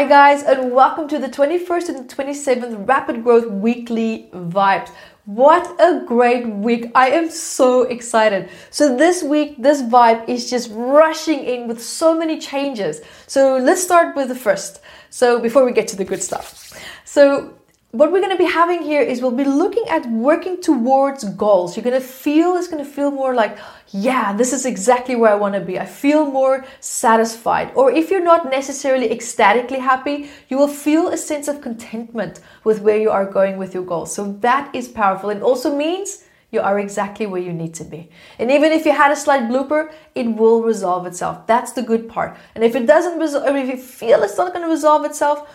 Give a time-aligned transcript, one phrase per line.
[0.00, 4.88] Hi, guys, and welcome to the 21st and 27th Rapid Growth Weekly Vibes.
[5.26, 6.90] What a great week!
[6.94, 8.48] I am so excited.
[8.70, 13.02] So, this week, this vibe is just rushing in with so many changes.
[13.26, 14.80] So, let's start with the first.
[15.10, 16.72] So, before we get to the good stuff.
[17.04, 17.52] So,
[17.92, 21.76] what we're going to be having here is we'll be looking at working towards goals.
[21.76, 25.32] You're going to feel, it's going to feel more like, yeah, this is exactly where
[25.32, 25.76] I want to be.
[25.76, 27.72] I feel more satisfied.
[27.74, 32.80] Or if you're not necessarily ecstatically happy, you will feel a sense of contentment with
[32.80, 34.14] where you are going with your goals.
[34.14, 35.30] So that is powerful.
[35.30, 38.08] It also means you are exactly where you need to be.
[38.38, 41.46] And even if you had a slight blooper, it will resolve itself.
[41.48, 42.36] That's the good part.
[42.54, 45.48] And if it doesn't resolve, if you feel it's not going to resolve itself,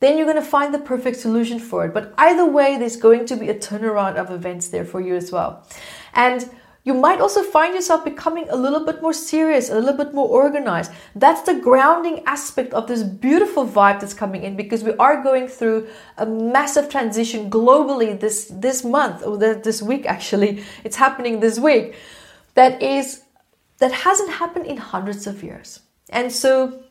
[0.00, 1.94] then you're going to find the perfect solution for it.
[1.94, 5.30] But either way, there's going to be a turnaround of events there for you as
[5.30, 5.66] well.
[6.14, 6.50] And
[6.82, 10.26] you might also find yourself becoming a little bit more serious, a little bit more
[10.26, 10.90] organized.
[11.14, 15.46] That's the grounding aspect of this beautiful vibe that's coming in because we are going
[15.46, 20.64] through a massive transition globally this this month or this week actually.
[20.82, 21.94] It's happening this week.
[22.54, 23.24] That is
[23.76, 25.80] that hasn't happened in hundreds of years.
[26.08, 26.82] And so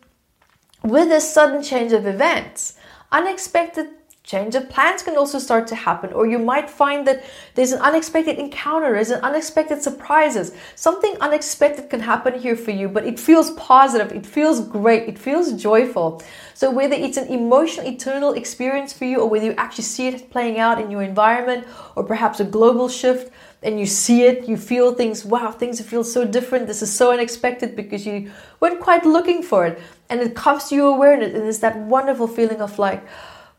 [0.84, 2.79] with this sudden change of events,
[3.12, 3.88] unexpected
[4.30, 7.24] change of plans can also start to happen or you might find that
[7.56, 10.52] there's an unexpected encounter there's an unexpected surprises.
[10.76, 15.18] Something unexpected can happen here for you but it feels positive it feels great it
[15.18, 16.22] feels joyful.
[16.54, 20.30] So whether it's an emotional eternal experience for you or whether you actually see it
[20.30, 24.58] playing out in your environment or perhaps a global shift and you see it you
[24.58, 29.08] feel things wow things feel so different this is so unexpected because you weren't quite
[29.08, 29.82] looking for it.
[30.08, 33.04] And it comes to your awareness and it's that wonderful feeling of like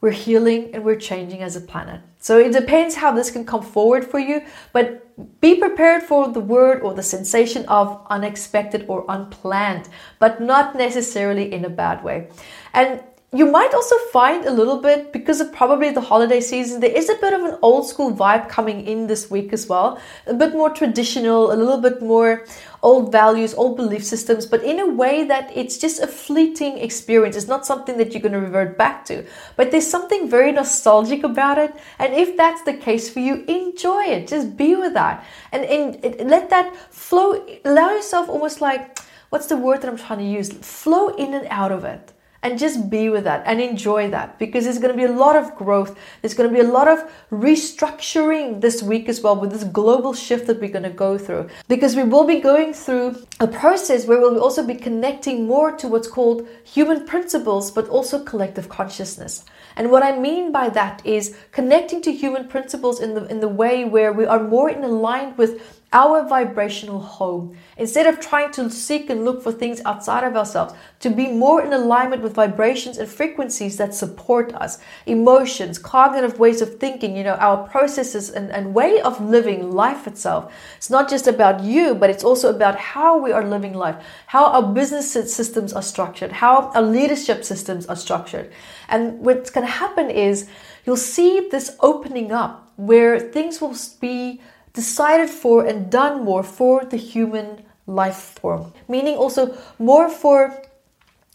[0.01, 2.01] we're healing and we're changing as a planet.
[2.19, 5.07] So it depends how this can come forward for you but
[5.41, 11.53] be prepared for the word or the sensation of unexpected or unplanned but not necessarily
[11.53, 12.29] in a bad way.
[12.73, 16.91] And you might also find a little bit because of probably the holiday season there
[16.91, 20.01] is a bit of an old school vibe coming in this week as well.
[20.27, 22.45] A bit more traditional a little bit more
[22.83, 27.37] old values old belief systems but in a way that it's just a fleeting experience.
[27.37, 29.25] It's not something that you're going to revert back to.
[29.55, 34.07] But there's something very nostalgic about it and if that's the case for you enjoy
[34.07, 34.27] it.
[34.27, 35.25] Just be with that.
[35.53, 38.99] And, and let that flow allow yourself almost like
[39.29, 40.53] what's the word that i'm trying to use?
[40.53, 42.13] Flow in and out of it
[42.43, 45.37] and just be with that and enjoy that because there's going to be a lot
[45.37, 45.97] of growth.
[46.21, 50.15] There's going to be a lot of restructuring this week as well with this global
[50.15, 54.07] shift that we're going to go through because we will be going through a process
[54.07, 59.45] where we'll also be connecting more to what's called human principles but also collective consciousness.
[59.77, 63.49] And what I mean by that is connecting to human principles in the in the
[63.49, 67.57] way where we are more in aligned with our vibrational home.
[67.77, 71.63] Instead of trying to seek and look for things outside of ourselves, to be more
[71.63, 77.25] in alignment with vibrations and frequencies that support us, emotions, cognitive ways of thinking, you
[77.25, 80.53] know, our processes and, and way of living life itself.
[80.77, 83.97] It's not just about you, but it's also about how we are living life,
[84.27, 88.53] how our business systems are structured, how our leadership systems are structured.
[88.89, 90.49] And what's going to happen is
[90.87, 94.41] you'll see this opening up where things will be
[94.73, 100.63] decided for and done more for the human life form, meaning also more for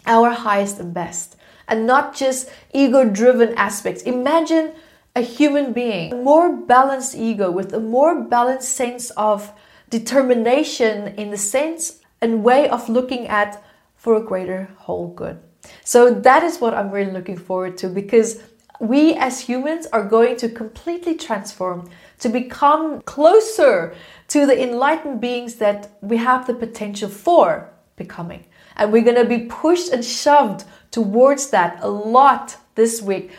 [0.05, 1.35] our highest and best,
[1.67, 4.03] and not just ego driven aspects.
[4.03, 4.73] Imagine
[5.15, 9.51] a human being, a more balanced ego with a more balanced sense of
[9.89, 13.63] determination in the sense and way of looking at
[13.95, 15.39] for a greater whole good.
[15.83, 18.41] So that is what I'm really looking forward to because
[18.79, 23.95] we as humans are going to completely transform to become closer
[24.27, 28.45] to the enlightened beings that we have the potential for becoming.
[28.75, 33.31] And we're going to be pushed and shoved towards that a lot this week.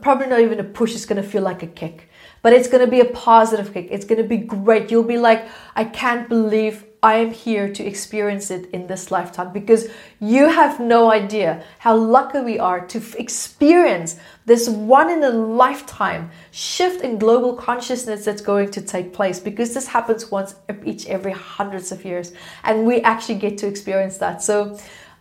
[0.00, 2.08] Probably not even a push, it's going to feel like a kick.
[2.42, 3.88] But it's going to be a positive kick.
[3.90, 4.90] It's going to be great.
[4.90, 9.52] You'll be like, I can't believe I am here to experience it in this lifetime
[9.52, 14.16] because you have no idea how lucky we are to f- experience
[14.46, 19.74] this one in a lifetime shift in global consciousness that's going to take place because
[19.74, 22.32] this happens once each every hundreds of years
[22.64, 24.42] and we actually get to experience that.
[24.42, 24.76] So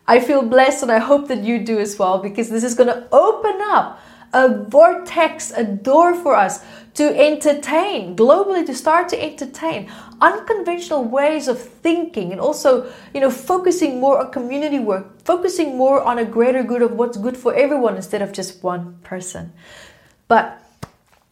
[0.07, 2.87] I feel blessed and I hope that you do as well because this is going
[2.87, 3.99] to open up
[4.37, 6.63] a vortex, a door for us
[6.93, 9.89] to entertain globally, to start to entertain
[10.21, 16.03] unconventional ways of thinking and also, you know, focusing more on community work, focusing more
[16.03, 19.51] on a greater good of what's good for everyone instead of just one person.
[20.27, 20.61] But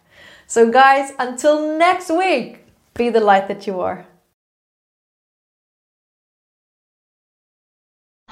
[0.48, 2.62] So, guys, until next week.
[2.96, 4.08] Be the light that you are.